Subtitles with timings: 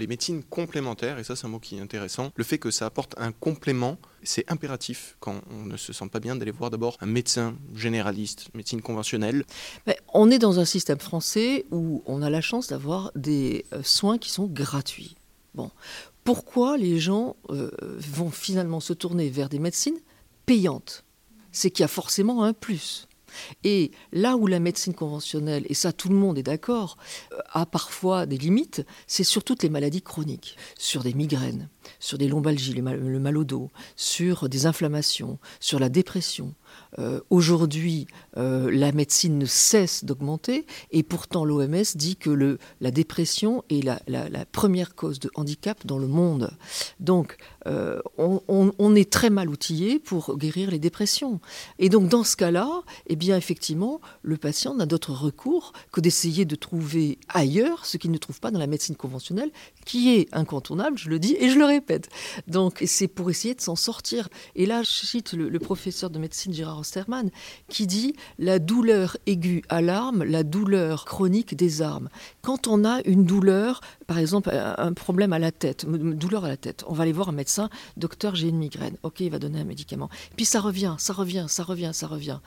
[0.00, 2.86] les médecines complémentaires, et ça c'est un mot qui est intéressant, le fait que ça
[2.86, 6.96] apporte un complément, c'est impératif quand on ne se sent pas bien d'aller voir d'abord
[7.00, 9.44] un médecin généraliste, médecine conventionnelle.
[9.86, 13.82] Mais on est dans un système français où on a la chance d'avoir des euh,
[13.84, 15.16] soins qui sont gratuits.
[15.54, 15.70] Bon,
[16.24, 19.98] pourquoi les gens euh, vont finalement se tourner vers des médecines
[20.46, 21.04] payantes?
[21.52, 23.08] C'est qu'il y a forcément un plus.
[23.64, 26.96] Et là où la médecine conventionnelle, et ça tout le monde est d'accord,
[27.32, 32.18] euh, a parfois des limites, c'est sur toutes les maladies chroniques, sur des migraines, sur
[32.18, 36.54] des lombalgies, le mal, au dos, sur des inflammations, sur la dépression.
[36.98, 38.06] Euh, aujourd'hui,
[38.36, 43.98] euh, la médecine ne cesse d'augmenter et pourtant l'OMS dit que la dépression est la,
[44.52, 46.50] première cause de handicap dans le monde.
[46.98, 51.40] Donc, on, on, est très mal outillé pour guérir les dépressions.
[51.78, 56.44] Et donc, dans ce cas-là, eh bien, effectivement, le patient n'a d'autre recours que d'essayer
[56.44, 59.50] de trouver ailleurs ce qu'il ne trouve pas dans la médecine conventionnelle,
[59.84, 62.08] qui est incontournable, je le dis et je le répète.
[62.48, 64.28] Donc, c'est pour essayer de s'en sortir.
[64.54, 67.30] Et là, je cite le, professeur de médecine Gérard Osterman,
[67.68, 72.10] qui dit la douleur aiguë alarme, la douleur chronique désarme.
[72.42, 76.58] Quand on a une douleur, par exemple, un problème à la tête, douleur à la
[76.58, 78.96] tête, on va aller voir un médecin, docteur, j'ai une migraine.
[79.02, 80.10] Ok, il va donner un médicament.
[80.36, 82.40] Puis ça revient, ça revient, ça revient, ça revient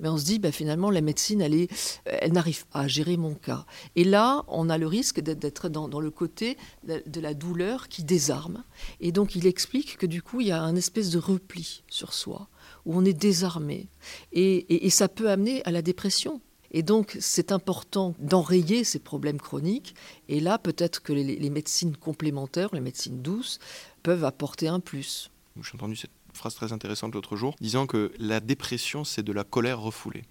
[0.00, 3.66] mais on se dit bah, finalement la médecine elle, n'arrive pas à gérer mon cas.
[3.96, 8.64] Et là, on a le risque d'être dans, le côté de la douleur qui désarme.
[9.00, 12.12] Et donc il explique que du coup il y a un espèce de repli sur
[12.12, 12.48] soi
[12.86, 13.88] où on est désarmé
[14.32, 16.40] et, ça peut amener à la dépression.
[16.72, 19.94] Et donc, c'est important d'enrayer ces problèmes chroniques.
[20.28, 23.58] Et là, peut-être que les, les, médecines complémentaires, les médecines douces,
[24.02, 25.30] peuvent apporter un plus.
[25.60, 29.44] J'ai entendu cette phrase très intéressante l'autre jour, disant que la dépression, c'est de la
[29.44, 30.24] colère refoulée.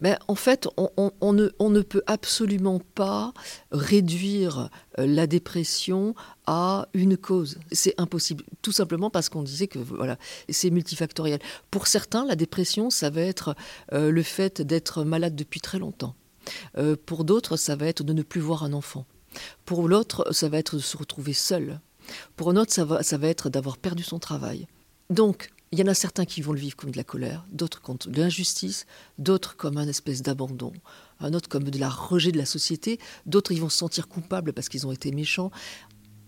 [0.00, 3.32] Mais en fait, on, ne, peut absolument pas
[3.70, 6.14] réduire euh, la dépression
[6.46, 7.58] à une cause.
[7.72, 11.40] C'est impossible, tout simplement parce qu'on disait que voilà, c'est multifactoriel.
[11.70, 13.56] Pour certains, la dépression, ça va être
[13.92, 16.14] euh, le fait d'être malade depuis très longtemps.
[16.76, 19.06] Euh, pour d'autres, ça va être de ne plus voir un enfant.
[19.64, 21.80] Pour l'autre, ça va être de se retrouver seul.
[22.36, 22.84] Pour un autre, ça
[23.16, 24.66] va être d'avoir perdu son travail.
[25.10, 27.82] Donc, il y en a certains qui vont le vivre comme de la colère, d'autres
[27.82, 28.86] comme de l'injustice,
[29.18, 30.72] d'autres comme un espèce d'abandon,
[31.18, 34.52] un autre comme de la rejet de la société, d'autres ils vont se sentir coupables
[34.52, 35.50] parce qu'ils ont été méchants.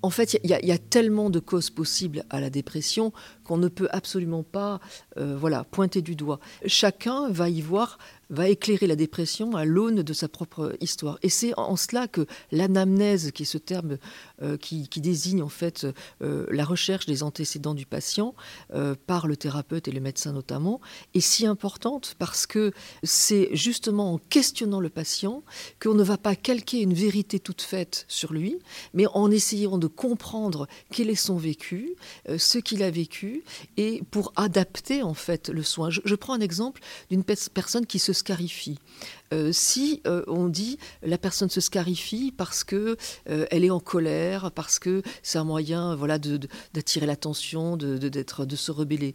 [0.03, 3.13] En fait, il y, a tellement de causes possibles à la dépression
[3.45, 4.79] qu'on ne peut absolument pas
[5.17, 6.39] euh, voilà, pointer du doigt.
[6.67, 7.99] Chacun va y voir
[8.31, 11.19] va éclairer la dépression à l'aune de sa propre histoire.
[11.23, 13.99] Et c'est en cela que l'anamnèse, qui est ce terme
[14.43, 15.87] euh, qui, désigne en fait
[16.23, 18.35] euh, la recherche des antécédents du patient
[18.73, 20.81] euh, par le thérapeute et le médecin notamment,
[21.15, 22.73] est si importante parce que
[23.03, 25.43] c'est justement en questionnant le patient
[25.81, 28.59] qu'on ne va pas calquer une vérité toute faite sur lui,
[28.95, 31.95] mais en essayant de comprendre quel est son vécu,
[32.37, 33.45] ce qu'il a vécu,
[33.77, 35.91] et pour adapter en fait le soin.
[35.91, 38.79] Je, je prends un exemple d'une personne qui se scarifie.
[39.33, 42.97] Euh, si euh, on dit la personne se scarifie parce que
[43.29, 48.45] euh, elle est en colère, parce que c'est un moyen voilà d'attirer l'attention, de, d'être,
[48.45, 49.15] de se rebeller,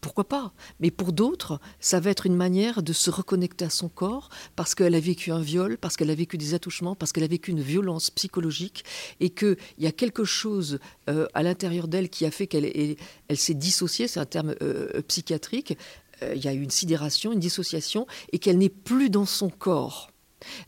[0.00, 0.52] pourquoi pas?
[0.80, 4.74] Mais pour d'autres, ça va être une manière de se reconnecter à son corps parce
[4.74, 7.50] qu'elle a vécu un viol, parce qu'elle a vécu des attouchements, parce qu'elle a vécu
[7.50, 8.84] une violence psychologique
[9.18, 12.66] et qu'il y a quelque chose à l'intérieur d'elle qui a fait qu'elle
[13.28, 14.54] elle s'est dissociée, c'est un terme
[15.08, 15.76] psychiatrique,
[16.22, 19.48] euh, il y a eu une sidération, une dissociation, et qu'elle n'est plus dans son
[19.50, 20.10] corps.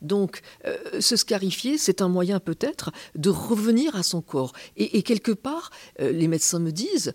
[0.01, 4.51] Donc, euh, se scarifier, c'est un moyen peut-être de revenir à son corps.
[4.75, 7.13] Et, quelque part, euh, les médecins me disent,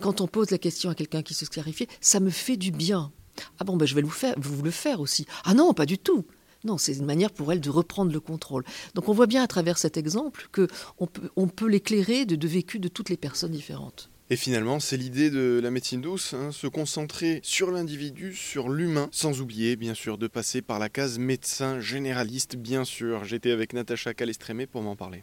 [0.00, 3.12] quand on pose la question à quelqu'un qui se scarifie, ça me fait du bien.
[3.58, 5.26] Ah bon, ben, je vais vous, faire, vous le faire aussi.
[5.44, 6.24] Ah non, pas du tout.
[6.64, 8.64] Non, c'est une manière pour elle de reprendre le contrôle.
[8.94, 12.48] Donc on voit bien à travers cet exemple qu'on peut, on peut l'éclairer de, de
[12.48, 14.10] vécu de toutes les personnes différentes.
[14.28, 19.08] Et finalement, c'est l'idée de la médecine douce, hein, se concentrer sur l'individu, sur l'humain,
[19.12, 23.24] sans oublier bien sûr de passer par la case médecin généraliste, bien sûr.
[23.24, 25.22] J'étais avec Natacha Calestrémé pour m'en parler.